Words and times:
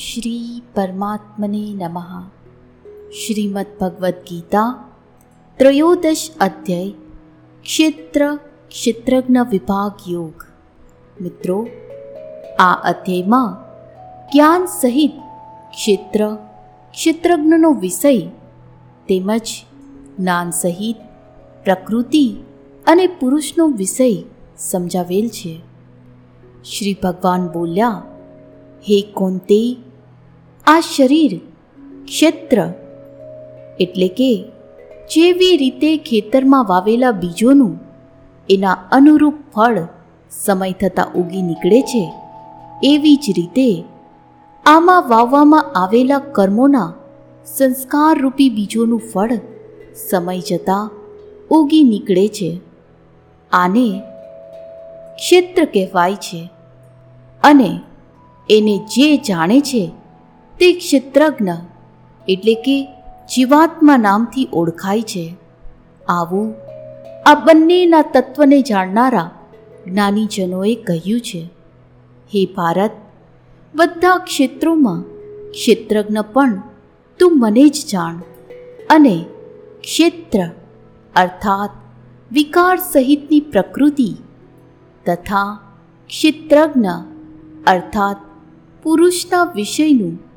શ્રી 0.00 0.62
પરમાત્મને 0.74 1.74
નમઃ 1.74 2.28
શ્રીમદ 3.10 3.66
ભગવદ્ 3.80 4.14
ગીતા 4.28 4.84
ત્રયોદશ 5.58 6.30
અધ્યાય 6.40 6.90
ક્ષેત્ર 7.62 8.36
ક્ષેત્રજ્ઞ 8.68 9.36
વિભાગ 9.50 9.92
યોગ 10.08 10.46
મિત્રો 11.20 11.68
આ 12.58 12.72
અધ્યાયમાં 12.74 13.56
જ્ઞાન 14.26 14.64
સહિત 14.64 15.12
ક્ષેત્ર 15.70 16.34
ક્ષેત્રજ્ઞનો 16.90 17.72
વિષય 17.72 18.20
તેમજ 19.08 19.48
જ્ઞાન 20.18 20.50
સહિત 20.50 20.96
પ્રકૃતિ 21.64 22.36
અને 22.86 23.06
પુરુષનો 23.06 23.68
વિષય 23.68 24.22
સમજાવેલ 24.58 25.28
છે। 25.28 25.60
શ્રી 26.64 26.96
ભગવાન 27.02 27.48
બોલ્યા, 27.48 28.02
હે 28.82 29.02
કોંતે 29.02 29.76
આ 30.66 30.80
શરીર 30.80 31.32
ક્ષેત્ર 32.04 32.58
એટલે 33.80 34.08
કે 34.08 34.30
જેવી 35.10 35.56
રીતે 35.56 35.90
ખેતરમાં 35.96 36.64
વાવેલા 36.64 37.12
બીજોનું 37.12 37.74
એના 38.48 38.76
અનુરૂપ 38.92 39.34
ફળ 39.54 39.78
સમય 40.30 40.72
થતાં 40.72 41.12
ઉગી 41.14 41.42
નીકળે 41.42 41.80
છે, 41.82 42.04
એવી 42.82 43.16
જ 43.16 43.34
રીતે 43.36 43.84
આમાં 44.66 45.08
વાવવામાં 45.08 45.70
આવેલા 45.76 46.18
કર્મોના 46.18 46.90
સંસ્કારરૂપી 47.46 48.50
બીજોનું 48.50 49.02
ફળ 49.14 49.32
સમય 50.08 50.40
જતાં 50.40 50.90
ઉગી 51.50 51.82
નીકળે 51.82 52.28
છે. 52.28 52.50
આને 53.52 53.86
ક્ષેત્ર 55.16 55.64
કહેવાય 55.64 56.14
છે 56.14 56.42
અને 57.42 57.70
એને 58.48 58.76
જે 58.78 59.16
જાણે 59.16 59.60
છે 59.60 59.82
તે 60.60 60.72
ક્ષેત્રજ્ઞ 60.72 61.48
એટલે 62.28 62.54
કે 62.54 62.84
જીવાત્મા 63.34 63.96
નામથી 63.96 64.48
ઓળખાય 64.52 65.02
છે. 65.02 65.36
આવું 66.08 66.54
આ 67.26 67.34
બંનેના 67.34 68.02
તત્વને 68.02 68.62
જાણનારા 68.62 69.30
જ્ઞાનીજનોએ 69.86 70.74
કહ્યું 70.74 71.20
છે. 71.20 71.50
હે 72.34 72.46
ભારત, 72.46 72.90
બધા 73.74 74.18
ક્ષેત્રોમાં 74.18 75.02
ક્ષેત્રજ્ઞ 75.50 76.18
પણ 76.32 76.62
તું 77.18 77.40
મને 77.40 77.68
જ 77.68 77.72
જાણ 77.72 78.16
અને 78.90 79.24
ક્ષેત્ર 79.80 80.50
અર્થાત 81.16 81.70
વિકાર 82.32 82.76
સહિતની 82.76 83.40
પ્રકૃતિ 83.40 84.16
તથા 85.06 85.58
ક્ષેત્રજ્ઞ 86.06 86.86
અર્થાત 87.66 88.16
પુરુષના 88.82 89.44
વિષયનું 89.44 90.29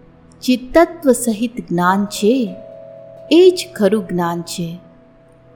જે 0.43 0.57
તત્વ 0.57 1.11
સહિત 1.11 1.69
જ્ઞાન 1.69 2.05
છે, 2.05 2.55
એ 3.31 3.49
જ 3.49 3.67
ખરું 3.75 4.07
જ્ઞાન 4.07 4.41
છે. 4.41 4.77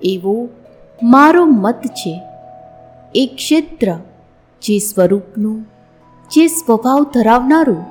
એવો 0.02 0.50
મારો 1.04 1.46
મત 1.46 1.82
છે. 1.88 2.22
એ 3.16 3.32
ક્ષેત્ર 3.36 3.96
જે 4.62 4.80
સ્વરૂપનું, 4.80 5.62
જે 6.32 6.48
સ્વભાવ 6.48 7.04
ધરાવનારું 7.04 7.86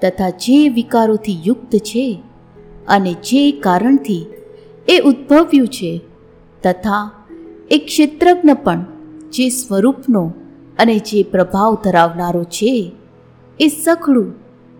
તથા 0.00 0.30
જે 0.30 0.68
વિકારોથી 0.68 1.42
યુક્ત 1.44 1.76
છે 1.76 2.22
અને 2.88 3.12
જે 3.12 3.52
કારણથી 3.52 4.26
એ 4.88 4.98
ઉદ્ભવ્યું 4.98 5.68
છે 5.68 6.00
તથા 6.62 7.10
એ 7.70 7.78
ક્ષેત્રજ્ઞ 7.78 8.50
પણ 8.64 8.84
જે 9.32 9.48
સ્વરૂપનો 9.48 10.32
અને 10.78 10.98
જે 10.98 11.22
પ્રભાવ 11.22 11.78
ધરાવનારો 11.84 12.44
છે, 12.44 12.92
એ 13.60 13.68
સઘળું 13.68 14.34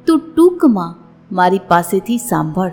તું 0.06 0.20
ટૂંકમાં 0.36 1.07
મારી 1.32 1.60
પાસેથી 1.68 2.18
સાંભળ. 2.18 2.70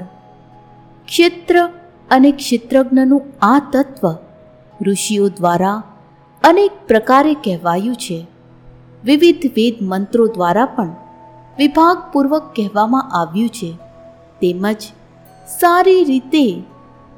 ક્ષેત્ર 1.06 1.70
અને 2.12 2.32
ક્ષેત્રજ્ઞનું 2.32 3.22
આ 3.42 3.62
તત્વ 3.72 4.16
ઋષિઓ 4.82 5.30
દ્વારા 5.30 5.84
અનેક 6.44 6.72
પ્રકારે 6.88 7.34
કહેવાયું 7.34 7.96
છે. 7.96 8.28
વિવિધ 9.04 9.46
વેદ 9.46 9.76
મંત્રો 9.82 10.28
દ્વારા 10.28 10.66
પણ 10.66 10.90
વિભાગપૂર્વક 11.58 12.44
કહેવામાં 12.56 13.12
આવ્યું 13.12 13.50
છે. 13.50 13.78
તેમજ 14.42 14.82
સારી 15.48 16.04
રીતે 16.04 16.64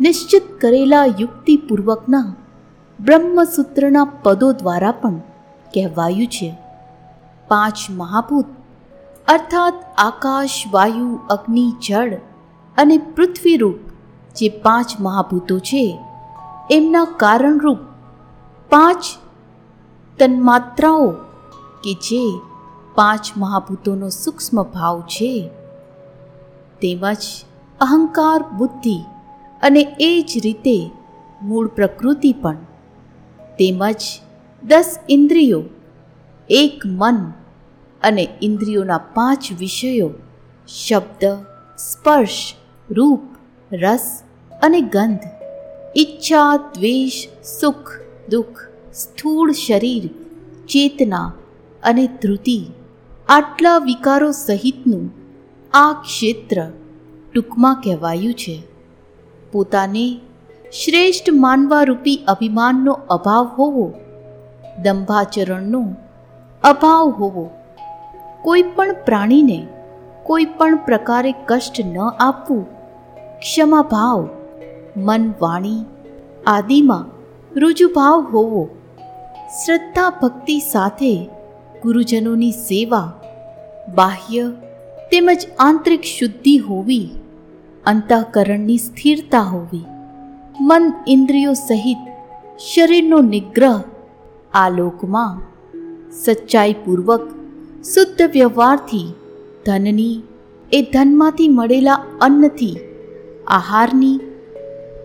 નિશ્ચિત 0.01 0.43
કરેલા 0.61 1.05
યુક્તિપૂર્વકના 1.05 2.35
બ્રહ્મસૂત્રના 2.99 4.07
પદો 4.23 4.51
દ્વારા 4.51 4.91
પણ 4.91 5.17
કહેવાયું 5.73 6.27
છે. 6.27 6.57
પાંચ 7.47 7.73
મહાભૂત 7.89 8.45
અર્થાત 9.27 9.73
આકાશ, 9.97 10.63
વાયુ, 10.71 11.19
અગ્નિ, 11.29 11.73
જળ 11.87 12.13
અને 12.77 12.97
પૃથ્વીરૂપ 12.97 13.75
જે 14.35 14.49
પાંચ 14.49 14.99
મહાભૂતો 14.99 15.59
છે, 15.59 15.99
એમના 16.71 17.05
કારણરૂપ 17.05 17.77
પાંચ 18.69 19.03
તન્માત્રાઓ 20.19 21.09
કે 21.83 21.93
જે 21.93 22.39
પાંચ 22.95 23.31
મહાભૂતોનો 23.37 24.09
સૂક્ષ્મ 24.09 24.63
ભાવ 24.63 25.01
છે. 25.01 25.49
તેમજ 26.81 27.17
અહંકાર, 27.81 28.43
બુદ્ધિ 28.57 28.97
અને 29.61 29.97
એ 29.99 30.21
જ 30.21 30.41
રીતે 30.43 30.91
મૂળ 31.41 31.67
પ્રકૃતિ 31.67 32.33
પણ. 32.33 32.55
તેમજ 33.59 33.95
દસ 34.63 34.99
ઇન્દ્રિયો, 35.09 35.63
એક 36.49 36.81
મન 36.85 37.33
અને 38.03 38.27
ઇન્દ્રિયોના 38.41 38.97
પાંચ 38.97 39.51
વિષયો, 39.59 40.09
શબ્દ, 40.67 41.25
સ્પર્શ, 41.77 42.55
રૂપ, 42.91 43.19
રસ 43.71 44.23
અને 44.63 44.81
ગંધ, 44.81 45.19
ઈચ્છા, 45.97 46.57
દ્વેષ, 46.57 47.27
સુખ, 47.59 47.91
દુઃખ, 48.29 48.69
સ્થૂળ 48.93 49.51
શરીર, 49.51 50.07
ચેતના 50.67 51.33
અને 51.83 52.07
ધૃતિ 52.07 52.65
આટલા 53.29 53.77
વિકારો 53.77 54.31
સહિતનું 54.31 55.13
આ 55.73 55.93
ક્ષેત્ર 55.93 56.71
ટૂંકમાં 57.33 57.75
કહેવાયું 57.75 58.33
છે. 58.33 58.63
પોતાને 59.51 60.19
શ્રેષ્ઠ 60.71 61.29
માનવારૂપી 61.33 62.23
અભિમાનનો 62.27 62.91
અભાવ 62.91 63.45
હોવો, 63.45 63.93
દંભાચરણનો 64.83 65.95
અભાવ 66.63 67.09
હોવો 67.09 67.49
કોઈ 68.43 68.61
પણ 68.61 68.95
પ્રાણીને 69.05 69.67
કોઈ 70.23 70.45
પણ 70.45 70.75
પ્રકારે 70.85 71.31
કષ્ટ 71.45 71.85
ન 71.85 71.97
આપવું 71.99 72.65
ક્ષમા 73.39 73.81
ભાવ 73.81 74.29
મન 74.97 75.33
વાણી 75.41 75.85
આદિમાં 76.47 77.05
રુજુભાવ 77.59 78.21
હોવો, 78.21 78.63
શ્રદ્ધા 79.63 80.09
ભક્તિ 80.09 80.59
સાથે 80.59 81.29
ગુરુજનોની 81.83 82.51
સેવા, 82.51 83.09
બાહ્ય 83.95 84.45
તેમજ 85.11 85.47
આંતરિક 85.59 86.03
શુદ્ધિ 86.03 86.57
હોવી, 86.57 87.07
અંતઃકરણની 87.85 88.77
સ્થિરતા 88.77 89.41
હોવી, 89.41 89.85
મન 90.59 90.93
ઇન્દ્રિયો 91.07 91.53
સહિત 91.53 92.03
શરીરનો 92.59 93.21
નિગ્રહ 93.21 93.81
આ 94.53 94.69
લોકમાં 94.69 95.41
સચ્ચાઈપૂર્વક 96.11 97.36
શુદ્ધ 97.93 98.21
વ્યવહારથી 98.21 99.13
ધનની, 99.65 100.23
એ 100.73 100.81
ધનમાંથી 100.81 101.47
મળેલા 101.47 101.93
અન્નથી, 102.21 102.79
આહારની, 103.47 104.19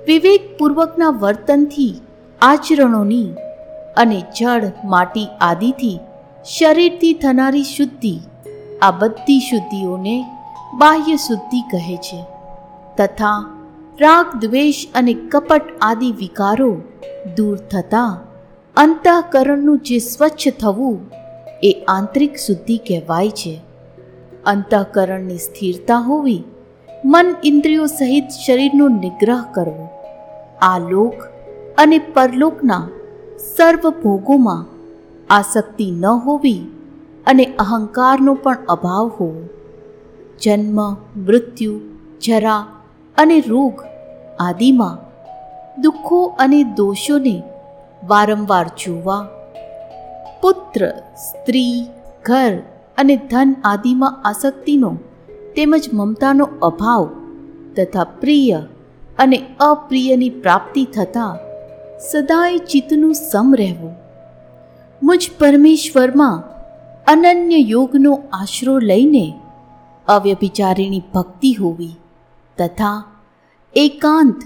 વિવેકપૂર્વકના 0.06 1.08
વર્તનથી, 1.08 1.94
આચરણોની 2.42 3.34
અને 3.96 4.22
જળ, 4.40 4.70
માટી 4.84 5.26
આદિથી, 5.40 5.98
શરીરથી 6.58 7.12
થનારી 7.12 7.62
શુદ્ધિ, 7.62 8.20
આ 8.82 8.90
બધી 8.90 9.40
શુદ્ધિઓને 9.40 10.24
બાહ્ય 10.78 11.16
શુદ્ધિ 11.16 11.60
કહે 11.60 11.96
છે. 11.96 12.24
તથા 12.98 13.46
રાગ, 14.00 14.36
દ્વેષ 14.36 14.86
અને 14.94 15.14
કપટ 15.14 15.62
આદિ 15.80 16.12
વિકારો 16.12 16.82
દૂર 17.36 17.56
થતાં 17.56 18.16
અંતઃકરણનું 18.76 19.78
જે 19.78 19.98
સ્વચ્છ 19.98 20.48
થવું 20.60 21.21
એ 21.62 21.84
આંતરિક 21.88 22.36
શુદ્ધિ 22.36 22.76
કહેવાય 22.76 23.30
છે. 23.30 23.60
અંતઃકરણની 24.46 25.38
સ્થિરતા 25.38 25.98
હોવી, 25.98 26.44
મન 27.04 27.34
ઇન્દ્રિયો 27.44 27.86
સહિત 27.86 28.24
શરીરનો 28.46 28.88
નિગ્રહ 28.88 29.44
કરવો. 29.52 29.88
આ 30.62 30.78
લોક 30.78 31.14
અને 31.78 31.98
પરલોકના 31.98 32.88
સર્વ 33.56 33.90
ભોગોમાં 33.90 34.66
આસક્તિ 35.30 35.90
ન 35.90 36.06
હોવી 36.06 36.60
અને 37.26 37.44
અહંકારનો 37.44 38.34
પણ 38.34 38.58
અભાવ 38.68 39.08
હોવો. 39.08 39.48
જન્મ, 40.42 40.92
મૃત્યુ, 41.16 41.80
જરા 42.22 42.66
અને 43.18 43.40
રોગ 43.40 43.84
આદિમાં 44.40 44.98
દુઃખો 45.82 46.24
અને 46.38 46.62
દોષોને 46.62 47.42
વારંવાર 48.06 48.66
જોવા 48.68 49.26
પુત્ર, 50.42 50.90
સ્ત્રી, 51.16 51.86
ઘર 52.24 52.58
અને 52.98 53.16
ધન 53.16 53.56
આદિમાં 53.64 54.22
આસક્તિનો 54.22 54.96
તેમજ 55.56 55.88
મમતાનો 55.92 56.44
અભાવ 56.44 57.08
તથા 57.76 58.04
પ્રિય 58.04 58.60
અને 59.18 59.38
અપ્રિયની 59.60 60.30
પ્રાપ્તિ 60.30 60.84
થતાં 60.84 61.36
સદાય 62.10 62.58
ચિત્તનું 62.58 63.14
સમ 63.14 63.54
રહેવું. 63.54 63.94
મુજ 65.02 65.30
પરમેશ્વરમાં 65.38 66.42
અનન્ય 67.06 67.58
યોગનો 67.58 68.12
આશરો 68.32 68.78
લઈને 68.78 69.34
અવ્યભિચારીણી 70.08 71.02
ભક્તિ 71.14 71.52
હોવી 71.52 71.94
તથા 72.58 73.04
એકાંત 73.76 74.40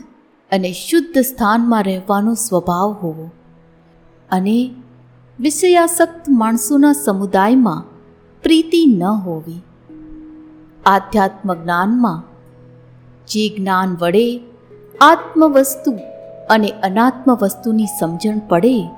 અને 0.50 0.72
શુદ્ધ 0.72 1.18
સ્થાનમાં 1.18 1.82
રહેવાનો 1.82 2.34
સ્વભાવ 2.34 2.92
હોવો 2.92 3.30
અને 4.30 4.70
વિષયાસક્ત 5.40 6.28
માણસોના 6.28 6.92
સમુદાયમાં 6.92 7.84
પ્રીતિ 8.42 8.86
ન 8.86 9.02
હોવી. 9.04 9.62
આધ્યાત્મ 10.86 11.54
જ્ઞાનમાં 11.54 12.22
જે 13.28 13.48
જ્ઞાન 13.48 13.96
વડે 14.00 14.40
આત્મવસ્તુ 15.00 15.92
અને 16.50 16.68
અનાત્મ 16.68 17.34
વસ્તુની 17.34 17.86
સમજણ 18.00 18.38
પડે, 18.48 18.88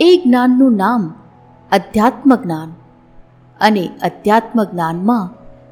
એ 0.00 0.22
જ્ઞાનનું 0.26 0.76
નામ 0.76 1.14
અધ્યાત્મ 1.72 2.34
જ્ઞાન 2.34 2.72
અને 3.60 3.90
અધ્યાત્મ 4.02 4.64
જ્ઞાનમાં 4.64 5.28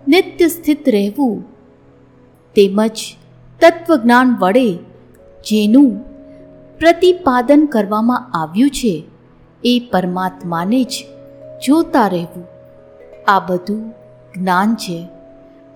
નિત્ય 0.08 0.48
સ્થિત 0.48 0.88
રહેવું 0.88 1.42
તેમજ 2.54 3.16
તત્વજ્ઞાન 3.60 4.36
વડે 4.40 4.74
જેનું 5.46 5.90
પ્રતિપાદન 6.78 7.66
કરવામાં 7.66 8.30
આવ્યું 8.30 8.70
છે. 8.70 9.13
એ 9.64 9.82
પરમાત્માને 9.92 10.84
જ 10.84 11.04
જોતા 11.66 12.06
રહેવું. 12.06 12.44
આ 13.28 13.38
બધું 13.38 13.90
જ્ઞાન 14.34 14.74
છે 14.74 15.08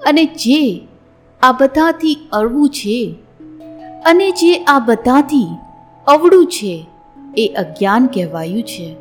અને 0.07 0.25
જે 0.25 0.87
આ 1.43 1.53
બધાથી 1.53 2.17
અળવું 2.33 2.69
છે 2.69 3.15
અને 4.07 4.31
જે 4.31 4.65
આ 4.65 4.79
બધાથી 4.79 5.47
અવળું 6.07 6.47
છે 6.47 6.87
એ 7.37 7.47
અજ્ઞાન 7.49 8.07
કહેવાયું 8.07 8.63
છે. 8.63 8.97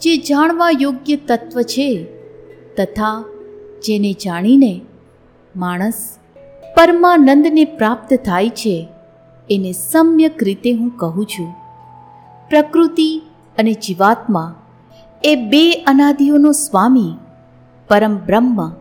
જે 0.00 0.16
જાણવા 0.16 0.70
યોગ્ય 0.80 1.16
તત્વ 1.16 1.62
છે 1.62 2.04
તથા 2.76 3.24
જેને 3.82 4.12
જાણીને 4.12 4.80
માણસ 5.56 6.18
પરમાનંદને 6.76 7.64
પ્રાપ્ત 7.64 8.14
થાય 8.14 8.48
છે, 8.48 8.88
એને 9.50 9.72
સમ્યક 9.72 10.42
રીતે 10.42 10.72
હું 10.72 10.90
કહું 10.96 11.26
છું. 11.26 11.52
પ્રકૃતિ 12.50 13.22
અને 13.58 13.72
જીવાત્મા 13.72 14.54
એ 15.24 15.36
બે 15.36 15.72
અનાદિઓનો 15.72 16.52
સ્વામી. 16.52 17.14
પરમ 17.88 18.16
બ્રહ્મ 18.16 18.72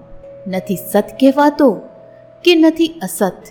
નથી 0.47 0.75
સત 0.75 1.03
કહેવાતો 1.19 1.71
કે 2.43 2.55
નથી 2.55 2.87
અસત. 2.87 3.41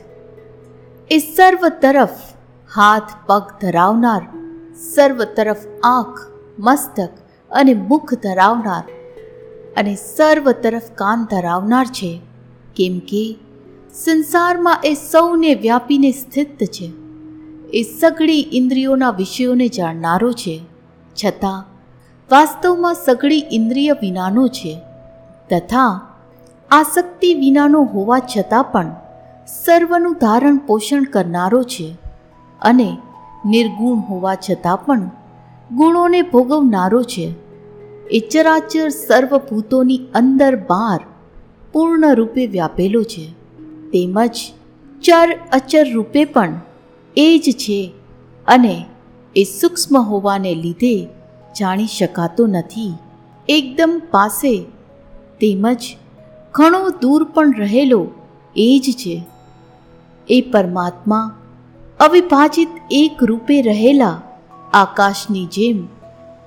એ 1.11 1.19
સર્વ 1.19 1.69
તરફ 1.69 2.09
હાથ 2.75 3.11
પગ 3.27 3.43
ધરાવનાર, 3.61 4.23
સર્વ 4.95 5.25
તરફ 5.25 5.57
આંખ, 5.85 6.31
મસ્તક 6.59 7.09
અને 7.51 7.75
મુખ 7.75 8.15
ધરાવનાર 8.15 8.83
અને 9.77 9.95
સર્વ 9.95 10.53
તરફ 10.53 10.83
કાન 10.95 11.25
ધરાવનાર 11.25 11.87
છે. 11.87 12.21
કેમ 12.77 12.99
કે 12.99 13.37
સંસારમાં 14.05 14.79
એ 14.85 14.95
સૌને 14.95 15.55
વ્યાપીને 15.55 16.11
સ્થિત 16.11 16.65
છે. 16.65 16.93
એ 17.75 17.83
સઘળી 17.83 18.49
ઇન્દ્રિયોના 18.53 19.11
વિષયોને 19.11 19.69
જાણનારો 19.69 20.33
છે. 20.33 20.70
છતાં 21.25 21.65
વાસ્તવમાં 22.31 22.95
સઘળી 22.95 23.47
ઇન્દ્રિય 23.53 23.93
વિનાનો 23.93 24.49
છે. 24.49 24.81
તથા 25.51 26.01
આસક્તિ 26.71 27.35
વિનાનો 27.35 27.83
હોવા 27.83 28.19
છતાં 28.19 28.65
પણ 28.65 28.95
સર્વનું 29.47 30.17
ધારણ 30.21 30.57
પોષણ 30.57 31.03
કરનારો 31.03 31.63
છે 31.63 31.97
અને 32.63 32.97
નિર્ગુણ 33.47 33.97
હોવા 33.97 34.35
છતાં 34.35 34.85
પણ 34.85 35.11
ગુણોને 35.73 36.23
ભોગવનારો 36.23 37.03
છે. 37.03 37.35
એ 38.11 38.19
ચરાચર 38.19 38.89
સર્વભૂતોની 38.89 40.01
અંદર 40.15 40.57
બહાર 40.57 41.01
પૂર્ણ 41.73 42.15
રૂપે 42.15 42.47
વ્યાપેલો 42.47 43.03
છે. 43.03 43.33
તેમજ 43.93 44.37
ચર 45.03 45.39
અચર 45.53 45.93
રૂપે 45.93 46.25
પણ 46.25 46.61
એ 47.17 47.43
જ 47.47 47.51
છે 47.51 47.93
અને 48.49 48.85
એ 49.37 49.45
સૂક્ષ્મ 49.45 49.99
હોવાને 49.99 50.55
લીધે 50.55 51.09
જાણી 51.61 51.87
શકાતો 51.87 52.47
નથી. 52.47 52.95
એકદમ 53.49 54.03
પાસે 54.11 54.65
તેમજ 55.41 55.97
ઘણો 56.53 56.91
દૂર 56.91 57.25
પણ 57.25 57.53
રહેલો 57.53 58.07
એ 58.57 58.83
જ 58.87 58.93
છે. 58.93 59.27
એ 60.29 60.41
પરમાત્મા 60.41 61.37
અવિભાજિત 62.01 62.69
એક 62.91 63.25
રૂપે 63.25 63.63
રહેલા 63.63 64.23
આકાશની 64.73 65.47
જેમ 65.47 65.87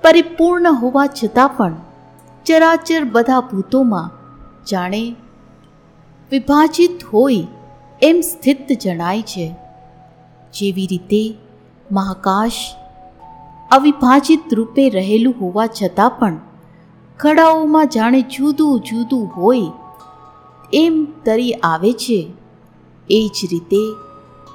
પરિપૂર્ણ 0.02 0.72
હોવા 0.72 1.06
છતાં 1.06 1.48
પણ 1.48 1.76
ચરાચર 2.46 3.04
બધા 3.04 3.40
ભૂતોમાં 3.40 4.10
જાણે 4.64 5.14
વિભાજિત 6.30 7.04
હોય 7.04 7.46
એમ 8.02 8.20
સ્થિત 8.20 8.80
જણાય 8.80 9.22
છે. 9.22 9.54
જેવી 10.52 10.86
રીતે 10.86 11.34
મહાકાશ 11.92 12.52
અવિભાજિત 13.70 14.54
રૂપે 14.54 14.90
રહેલું 14.90 15.34
હોવા 15.40 15.66
છતાં 15.66 16.10
પણ 16.10 16.36
ખડાઓમાં 17.18 17.88
જાણે 17.88 18.20
જુદું 18.20 18.80
જુદું 18.80 19.26
હોય 19.36 19.60
એમ 20.72 21.06
તરી 21.24 21.52
આવે 21.52 21.92
છે. 21.92 22.32
એ 23.10 23.30
જ 23.34 23.46
રીતે 23.50 23.94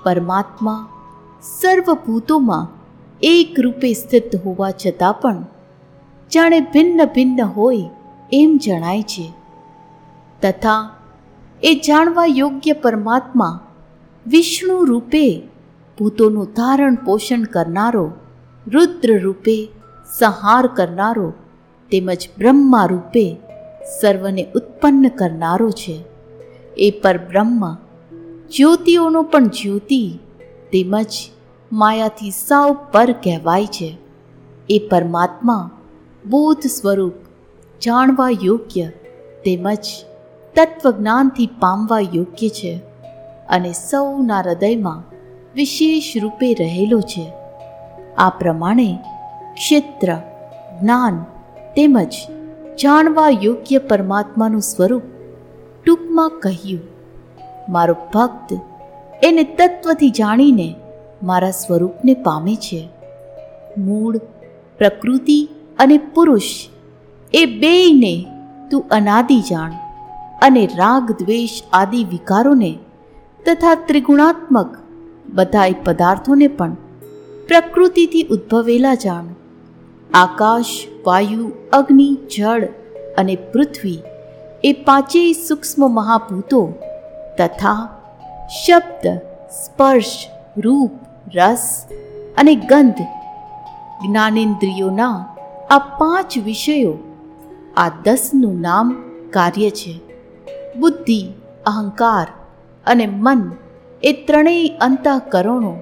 પરમાત્મા 0.04 0.88
સર્વભૂતોમાં 1.42 2.68
એક 3.22 3.60
રૂપે 3.60 3.94
સ્થિત 3.94 4.46
હોવા 4.46 4.72
છતાં 4.72 5.14
પણ 5.14 5.46
જાણે 6.32 6.60
ભિન્ન 6.60 7.06
ભિન્ન 7.06 7.42
હોય 7.42 7.90
એમ 8.34 8.60
જણાય 8.64 9.04
છે. 9.04 9.32
તથા 10.42 10.90
એ 11.64 11.82
જાણવા 11.88 12.26
યોગ્ય 12.26 12.74
પરમાત્મા 12.74 13.60
વિષ્ણુ 14.28 14.84
રૂપે 14.84 15.42
ભૂતોનું 16.00 16.46
ધારણ 16.46 16.96
પોષણ 16.96 17.44
કરનારો 17.44 18.12
રુદ્ર 18.68 19.20
રૂપે 19.20 19.70
સંહાર 20.20 20.68
કરનારો, 20.68 21.34
તેમજ 21.92 22.30
બ્રહ્મા 22.38 22.86
રૂપે 22.86 23.38
સર્વને 24.02 24.48
ઉત્પન્ન 24.56 25.08
કરનારો 25.08 25.72
છે. 25.72 26.04
એ 26.78 26.92
પર 26.92 27.18
બ્રહ્મ 27.18 27.76
જ્યોતિઓનો 28.50 29.22
પણ 29.24 29.48
જ્યોતિ 29.48 30.20
તેમજ 30.72 31.06
માયાથી 31.72 32.32
સાવ 32.32 32.78
પર 32.92 33.12
કહેવાય 33.12 33.66
છે. 33.66 33.98
એ 34.70 34.88
પરમાત્મા 34.92 35.72
બોધ 36.30 36.60
સ્વરૂપ 36.60 37.14
જાણવા 37.82 38.30
યોગ્ય 38.44 38.88
તેમજ 39.46 39.86
તત્વજ્ઞાનથી 40.56 41.48
પામવા 41.48 42.00
યોગ્ય 42.00 42.50
છે 42.50 42.82
અને 43.50 43.74
સૌના 43.74 44.40
હૃદયમાં 44.40 45.09
વિશેષ 45.56 46.18
રૂપે 46.22 46.54
રહેલો 46.54 47.02
છે. 47.02 47.32
આ 48.18 48.30
પ્રમાણે 48.30 48.98
ક્ષેત્ર, 49.54 50.16
જ્ઞાન 50.82 51.24
તેમજ 51.76 52.16
જાણવા 52.84 53.30
યોગ્ય 53.30 53.78
પરમાત્માનું 53.78 54.62
સ્વરૂપ 54.62 55.02
ટૂંકમાં 55.86 56.30
કહ્યું, 56.40 56.82
મારો 57.70 57.96
ભક્ત 58.14 58.54
એને 59.24 59.44
તત્વથી 59.44 60.10
જાણીને 60.10 60.76
મારા 61.24 61.52
સ્વરૂપને 61.52 62.14
પામે 62.14 62.56
છે. 62.56 62.90
મૂળ, 63.78 64.18
પ્રકૃતિ 64.78 65.50
અને 65.80 65.98
પુરુષ 65.98 66.68
એ 67.34 67.46
બેયને 67.46 68.26
તું 68.72 68.86
અનાદિ 68.92 69.40
જાણ 69.42 69.72
અને 70.42 70.66
રાગ, 70.66 71.12
દ્વેષ 71.12 71.64
આદિ 71.74 72.04
વિકારોને 72.04 72.78
તથા 73.46 73.76
ત્રિગુણાત્મક 73.88 74.78
બધાય 75.34 75.76
પદાર્થોને 75.86 76.48
પણ 76.48 76.74
પ્રકૃતિથી 77.48 78.24
ઉદ્ભવેલા 78.24 78.96
જાણ. 78.96 79.24
આકાશ, 80.14 80.66
વાયુ, 81.06 81.52
અગ્નિ, 81.74 82.18
જળ 82.38 82.68
અને 83.18 83.36
પૃથ્વી 83.36 84.00
એ 84.64 84.74
પાંચેય 84.74 85.32
સૂક્ષ્મ 85.32 85.92
મહાભૂતો 85.92 86.74
તથા 87.38 87.90
શબ્દ, 88.66 89.08
સ્પર્શ, 89.50 90.28
રૂપ, 90.58 90.92
રસ 91.36 91.86
અને 92.38 92.56
ગંધ 92.56 93.02
જ્ઞાનેન્દ્રિયોના 94.06 95.26
આ 95.70 95.80
પાંચ 95.80 96.38
વિષયો 96.38 96.94
આ 97.78 97.90
દસનું 97.90 98.62
નામ 98.62 99.04
કાર્ય 99.30 99.70
છે. 99.70 100.00
બુદ્ધિ, 100.80 101.34
અહંકાર 101.66 102.28
અને 102.86 103.08
મન 103.08 103.52
એ 104.04 104.14
ત્રણેય 104.14 104.68
અંતઃકરણો, 104.68 105.78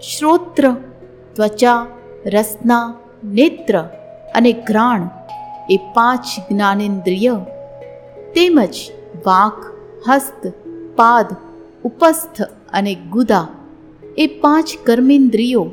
શ્રોત્ર, 0.00 0.72
ત્વચા, 1.34 1.86
રસના, 2.26 2.94
નેત્ર 3.24 3.80
અને 4.34 4.52
ઘ્રાણ 4.52 5.08
એ 5.70 5.76
પાંચ 5.94 6.52
જ્ઞાનેન્દ્રિય, 6.52 7.34
તેમજ 8.34 8.74
વાક, 9.26 9.64
હસ્ત, 10.08 10.52
પાદ, 10.96 11.26
ઉપસ્થ 11.84 12.42
અને 12.72 12.94
ગુદા 12.94 13.48
એ 14.18 14.26
પાંચ 14.26 14.76
કર્મેન્દ્રિયો. 14.86 15.70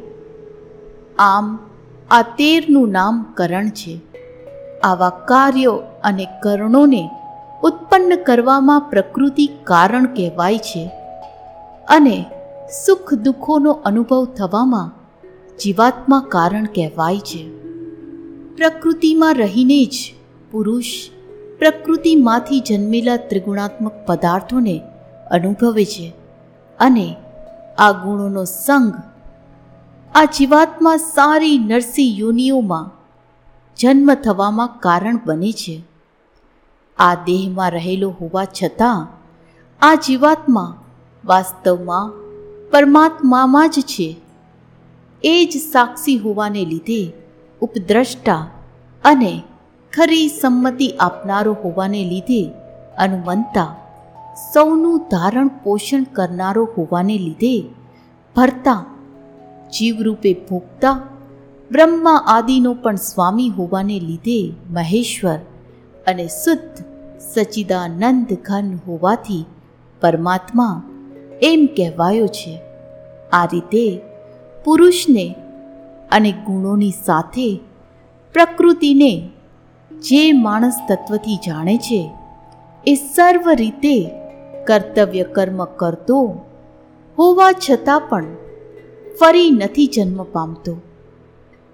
આમ 1.20 1.60
આ 2.12 2.22
તેરનું 2.22 2.91
નામ 2.91 3.34
કરણ 3.38 3.70
છે. 3.70 4.00
આવા 4.84 5.10
કાર્યો 5.10 5.74
અને 6.03 6.27
કરણોને 6.43 7.10
ઉત્પન્ન 7.63 8.24
કરવામાં 8.24 8.81
પ્રકૃતિ 8.81 9.50
કારણ 9.63 10.05
કહેવાય 10.05 10.58
છે. 10.58 11.00
અને 11.88 12.25
સુખ 12.85 13.13
દુઃખોનો 13.13 13.71
અનુભવ 13.71 14.25
થવામાં 14.25 14.91
જીવાત્મા 15.63 16.25
કારણ 16.29 16.65
કહેવાય 16.65 17.19
છે. 17.19 17.61
પ્રકૃતિમાં 18.55 19.35
રહીને 19.35 19.85
જ 19.85 20.13
પુરુષ 20.51 20.85
પ્રકૃતિમાંથી 21.59 22.59
જન્મેલા 22.59 23.17
ત્રિગુણાત્મક 23.17 23.91
પદાર્થોને 24.05 24.81
અનુભવે 25.31 25.85
છે 25.85 26.13
અને 26.79 27.15
આ 27.77 27.91
ગુણોનો 27.91 28.43
સંગ 28.43 28.93
આ 30.15 30.25
જીવાત્મા 30.25 30.97
સારી 30.97 31.57
નરસી 31.57 32.19
યોનિઓમાં 32.19 32.91
જન્મ 33.79 34.13
થવામાં 34.13 34.69
કારણ 34.79 35.19
બને 35.25 35.51
છે. 35.51 35.83
આ 36.97 37.15
દેહમાં 37.15 37.71
રહેલો 37.71 38.09
હોવા 38.09 38.45
છતાં 38.45 39.07
આ 39.81 39.95
જીવાત્મા 39.95 40.80
વાસ્તવમાં 41.25 42.11
પરમાત્મામાં 42.71 43.69
જ 43.69 43.73
છે. 43.73 44.17
એ 45.23 45.49
જ 45.53 45.57
સાક્ષી 45.71 46.17
હોવાને 46.17 46.65
લીધે 46.65 47.13
ઉપદ્રષ્ટા 47.61 48.47
અને 49.05 49.43
ખરી 49.93 50.27
સંમતિ 50.27 50.89
આપનારો 50.99 51.57
હોવાને 51.63 52.03
લીધે 52.05 52.51
અનુમંતા 52.97 53.75
સૌનું 54.53 54.99
ધારણ 54.99 55.47
પોષણ 55.47 56.03
કરનારો 56.03 56.69
હોવાને 56.77 57.17
લીધે 57.17 57.69
ભરતા, 58.35 58.85
જીવરૂપે 59.77 60.33
ભોગતા, 60.49 61.01
બ્રહ્મા 61.71 62.23
આદિનો 62.27 62.73
પણ 62.73 62.95
સ્વામી 62.95 63.49
હોવાને 63.49 63.99
લીધે 63.99 64.53
મહેશ્વર 64.69 65.37
અને 66.07 66.27
શુદ્ધ 66.27 66.83
સચિદાનંદ 67.21 68.37
ઘન 68.45 68.79
હોવાથી 68.87 69.45
પરમાત્મા 70.01 70.83
એમ 71.41 71.69
કહેવાયો 71.77 72.27
છે. 72.27 72.62
આ 73.31 73.45
રીતે 73.45 74.00
પુરુષને 74.63 75.36
અને 76.12 76.31
ગુણોની 76.31 76.91
સાથે 77.05 77.60
પ્રકૃતિને 78.33 79.29
જે 79.91 80.31
માણસ 80.31 80.77
તત્વથી 80.89 81.36
જાણે 81.36 81.77
છે, 81.77 82.12
એ 82.88 82.93
સર્વ 82.93 83.50
રીતે 83.51 84.10
કર્તવ્ય 84.67 85.24
કર્મ 85.24 85.65
કરતો 85.65 86.19
હોવા 87.17 87.51
છતાં 87.51 88.01
પણ 88.10 88.25
ફરી 89.19 89.51
નથી 89.51 89.86
જન્મ 89.86 90.24
પામતો. 90.24 90.75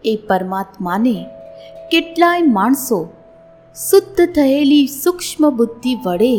એ 0.05 0.15
પરમાત્માને 0.27 1.25
કેટલાય 1.91 2.41
માણસો 2.41 3.09
શુદ્ધ 3.89 4.33
થયેલી 4.33 4.87
સૂક્ષ્મ 4.87 5.49
બુદ્ધિ 5.49 5.95
વડે 6.05 6.35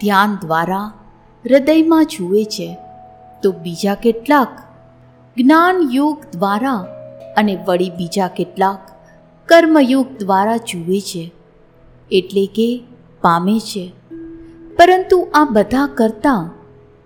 ધ્યાન 0.00 0.38
દ્વારા 0.40 0.92
હૃદયમાં 1.44 2.04
જુએ 2.04 2.44
છે, 2.44 2.76
તો 3.42 3.52
બીજા 3.52 3.94
કેટલાક 3.94 4.52
જ્ઞાન 5.36 5.76
યોગ 5.92 6.18
દ્વારા 6.32 6.80
અને 7.36 7.54
વળી 7.68 7.90
બીજા 7.90 8.28
કેટલાક 8.28 8.80
કર્મયોગ 9.48 10.06
દ્વારા 10.18 10.56
જુએ 10.56 11.00
છે, 11.00 11.32
એટલે 12.10 12.46
કે 12.46 12.68
પામે 13.22 13.58
છે. 13.58 13.84
પરંતુ 14.78 15.18
આ 15.34 15.44
બધા 15.44 15.86
કરતાં 15.86 16.50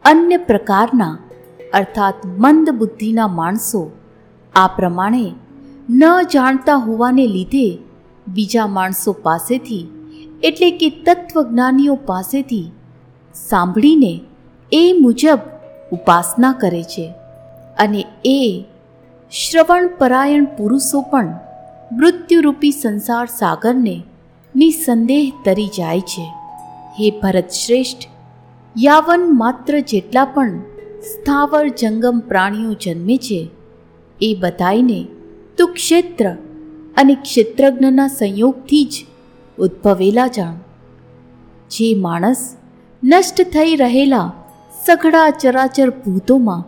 અન્ય 0.05 0.37
પ્રકારના, 0.37 1.19
અર્થાત 1.73 2.15
મંદ 2.27 2.71
બુદ્ધિના 2.71 3.27
માણસો 3.27 3.91
આ 4.55 4.67
પ્રમાણે 4.67 5.27
ન 5.91 6.03
જાણતા 6.33 6.75
હોવાને 6.75 7.27
લીધે 7.27 7.79
બીજા 8.35 8.67
માણસો 8.67 9.13
પાસેથી, 9.13 9.85
એટલે 10.43 10.71
કે 10.71 10.89
તત્વજ્ઞાનીઓ 11.07 11.95
પાસેથી 11.95 12.73
સાંભળીને 13.35 14.21
એ 14.73 14.93
મુજબ 15.01 15.39
ઉપાસના 15.93 16.53
કરે 16.53 16.83
છે 16.83 17.13
અને 17.79 18.05
એ 18.25 18.65
શ્રવણપરાયણ 19.33 20.45
પુરુષો 20.45 21.01
પણ 21.01 21.39
મૃત્યુરૂપી 21.93 22.71
સંસાર 22.71 23.27
સાગરને 23.27 24.03
નિસંદેહ 24.57 25.33
તરી 25.45 25.67
જાય 25.67 26.01
છે. 26.01 26.27
હે 27.01 27.11
ભરત 27.11 27.51
શ્રેષ્ઠ, 27.51 28.09
યાવન 28.79 29.39
માત્ર 29.39 29.81
જેટલા 29.81 30.25
પણ 30.25 30.59
સ્થાવર 31.03 31.69
જંગમ 31.69 32.23
પ્રાણીઓ 32.29 32.75
જન્મે 32.75 33.17
છે, 33.17 33.49
એ 34.23 34.37
બધાઈને 34.41 35.07
તું 35.59 35.73
ક્ષેત્ર 35.73 36.31
અને 36.97 37.15
ક્ષેત્રજ્ઞના 37.15 38.07
સંયોગથી 38.07 38.85
જ 38.85 39.05
ઉદ્ભવેલા 39.59 40.27
જાણ. 40.27 40.55
જે 41.71 41.95
માણસ 41.95 42.57
નષ્ટ 43.07 43.43
થઈ 43.43 43.77
રહેલા 43.77 44.33
સઘળા 44.85 45.31
ચરાચર 45.31 45.91
ભૂતોમાં 45.91 46.65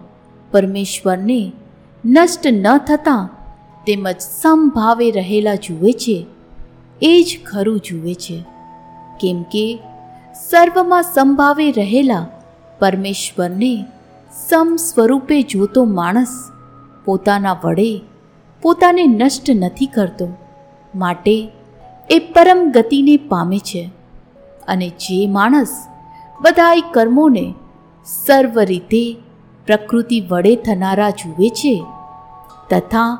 પરમેશ્વરને 0.50 1.52
નષ્ટ 2.04 2.46
ન 2.46 2.78
થતાં 2.78 3.28
તેમજ 3.86 4.20
સમભાવે 4.20 5.10
રહેલા 5.10 5.54
જુએ 5.54 5.92
છે, 5.92 6.26
એ 7.02 7.22
જ 7.22 7.38
ખરું 7.46 7.80
જુએ 7.80 8.14
છે. 8.14 8.44
કેમ 9.20 9.42
કે 9.42 9.78
સર્વમાં 10.50 11.02
સંભાવે 11.02 11.72
રહેલા 11.72 12.26
પરમેશ્વરને 12.78 13.84
સમ 14.48 14.76
સ્વરૂપે 14.76 15.42
જોતો 15.42 15.84
માણસ 15.84 16.50
પોતાના 17.04 17.56
વડે 17.64 18.00
પોતાને 18.62 19.02
નષ્ટ 19.02 19.50
નથી 19.50 19.86
કરતો, 19.86 20.28
માટે 20.94 21.50
એ 22.10 22.18
પરમ 22.18 22.70
ગતિને 22.70 23.16
પામે 23.16 23.58
છે. 23.58 23.90
અને 24.68 24.88
જે 24.88 25.26
માણસ 25.26 25.86
બધાય 26.42 26.82
કર્મોને 26.92 27.54
સર્વ 28.04 28.60
રીતે 28.60 29.16
પ્રકૃતિ 29.66 30.20
વડે 30.20 30.56
થનારા 30.56 31.10
જુએ 31.10 31.48
છે, 31.48 31.84
તથા 32.70 33.18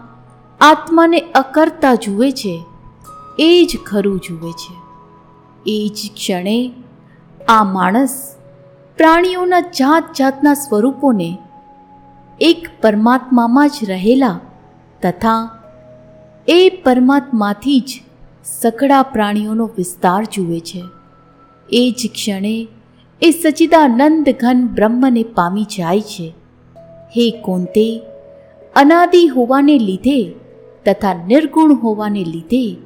આત્માને 0.61 1.21
અકર્તા 1.21 1.95
જુએ 1.95 2.31
છે, 2.31 2.65
એ 3.39 3.65
જ 3.65 3.79
ખરું 3.87 4.21
જુએ 4.21 4.53
છે. 4.53 4.75
એ 5.67 5.91
જ 5.95 6.11
ક્ષણે 6.15 6.73
આ 7.49 7.65
માણસ 7.65 8.37
પ્રાણીઓના 8.97 9.61
જાત 9.61 10.05
જાતના 10.19 10.55
સ્વરૂપોને 10.55 11.39
એક 12.41 12.69
પરમાત્મામાં 12.83 13.69
જ 13.69 13.73
રહેલા 13.83 14.41
તથા 15.03 15.51
એ 16.49 16.81
પરમાત્માથી 16.85 17.81
જ 17.81 18.01
સકડા 18.45 19.03
પ્રાણીઓનો 19.03 19.71
વિસ્તાર 19.77 20.25
જુએ 20.33 20.61
છે. 20.61 20.85
એ 21.73 21.95
જ 21.99 22.11
ક્ષણે 22.15 22.67
એ 23.23 23.31
સચિદાનંદ 23.31 24.29
ઘન 24.41 24.69
બ્રહ્મને 24.75 25.23
પામી 25.23 25.65
જાય 25.65 26.01
છે. 26.01 26.35
હે 27.17 27.31
કોંતે, 27.31 28.03
અનાદિ 28.77 29.27
હોવાને 29.27 29.79
લીધે 29.79 30.33
તથા 30.87 31.27
નિર્ગુણ 31.27 31.75
હોવાને 31.75 32.25
લીધે 32.25 32.77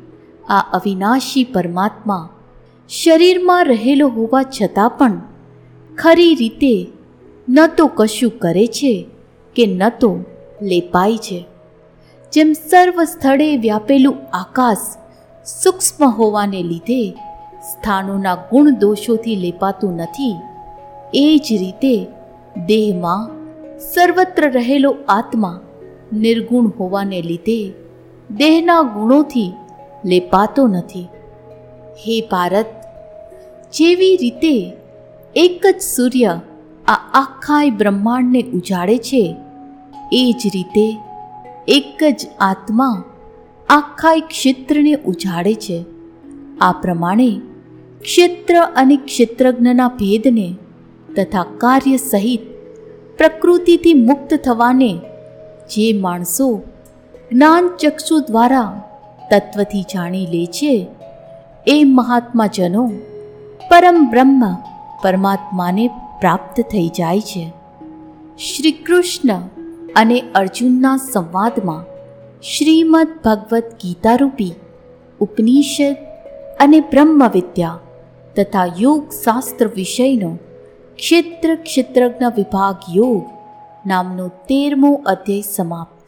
આ 0.48 0.60
અવિનાશી 0.72 1.44
પરમાત્મા 1.44 2.28
શરીરમાં 2.88 3.64
રહેલો 3.64 4.08
હોવા 4.08 4.42
છતાં 4.42 4.90
પણ 4.90 5.20
ખરી 5.98 6.34
રીતે 6.34 6.88
ન 7.48 7.66
તો 7.66 7.86
કશું 7.86 8.38
કરે 8.38 8.66
છે 8.66 9.06
કે 9.56 9.66
ન 9.66 9.88
તો 9.88 10.24
લેપાય 10.62 11.16
છે. 11.16 11.44
જેમ 12.32 12.52
સર્વ 12.52 13.04
સ્થળે 13.04 13.56
વ્યાપેલું 13.56 14.16
આકાશ 14.32 14.96
સૂક્ષ્મ 15.62 16.08
હોવાને 16.10 16.62
લીધે 16.62 17.16
સ્થાનોના 17.68 18.38
ગુણ 18.50 18.74
દોષોથી 18.74 19.36
લેપાતું 19.36 19.92
નથી, 19.96 20.36
એ 21.14 21.26
જ 21.44 21.58
રીતે 21.62 21.94
દેહમાં 22.66 23.28
સર્વત્ર 23.78 24.44
રહેલો 24.50 24.92
આત્મા 25.08 25.56
નિર્ગુણ 26.12 26.72
હોવાને 26.78 27.20
લીધે 27.22 27.60
દેહના 28.30 28.82
ગુણોથી 28.94 29.52
લેપાતો 30.04 30.66
નથી. 30.68 31.06
હે 32.00 32.16
ભારત, 32.30 32.70
જેવી 33.72 34.16
રીતે 34.16 34.54
એક 35.36 35.62
જ 35.66 35.78
સૂર્ય 35.82 36.32
આ 36.88 36.98
આખાય 37.14 37.70
બ્રહ્માંડને 37.70 38.42
ઉજાડે 38.42 38.96
છે, 38.98 39.24
એ 40.12 40.24
જ 40.32 40.42
રીતે 40.54 40.86
એક 41.68 41.98
જ 42.18 42.28
આત્મા 42.40 42.96
આખાય 43.68 44.20
ક્ષેત્રને 44.20 44.94
ઉજાડે 44.94 45.54
છે. 45.54 45.78
આ 46.60 46.72
પ્રમાણે 46.82 47.30
ક્ષેત્ર 48.00 48.54
અને 48.76 48.96
ક્ષેત્રજ્ઞના 48.96 49.88
ભેદને 49.88 50.54
તથા 51.16 51.44
કાર્ય 51.58 51.96
સહિત 51.96 52.40
પ્રકૃતિથી 53.18 53.94
મુક્ત 53.94 54.34
થવાને 54.34 54.98
જે 55.70 55.92
માણસો 55.92 56.62
જ્ઞાનચક્ષુ 57.32 58.20
દ્વારા 58.20 58.82
તત્વથી 59.30 59.82
જાણી 59.82 60.26
લે 60.26 60.46
છે, 60.46 60.86
એ 61.66 61.84
મહાત્માજનો 61.84 62.92
પરમ 63.70 64.10
બ્રહ્મ 64.10 64.44
પરમાત્માને 65.02 65.88
પ્રાપ્ત 66.20 66.60
થઈ 66.60 66.88
જાય 66.88 67.20
છે. 67.20 67.52
શ્રી 68.38 68.72
કૃષ્ણ 68.72 69.48
અને 69.96 70.22
અર્જુનના 70.34 70.96
સંવાદમાં 70.96 71.84
શ્રીમદ 72.42 73.06
ભગવદ્ 73.24 73.62
ગીતારૂપી 73.80 74.52
ઉપનિષદ 75.20 75.96
અને 76.60 76.80
બ્રહ્મ 76.80 77.28
વિદ્યા 77.28 77.78
તથા 78.36 78.68
યોગ 78.78 79.04
શાસ્ત્ર 79.16 79.66
વિષયનો 79.74 80.30
ક્ષેત્ર 80.98 81.50
ક્ષેત્રજ્ઞ 81.62 82.28
વિભાગ 82.36 82.80
યોગ 82.94 83.24
નામનો 83.86 84.26
તેરમો 84.48 84.92
અધ્યાય 85.04 85.50
સમાપ્ત 85.50 85.99